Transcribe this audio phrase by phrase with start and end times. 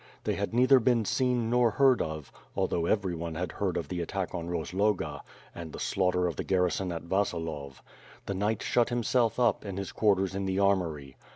[0.23, 4.01] They had neither been seen nor heard of, although every one had heard of the
[4.01, 5.21] attack on Rozloga,
[5.53, 7.83] and the slaughter of the gar rison at Vasilov.
[8.25, 11.17] The knight shut himself up, in his quar ters in the armory.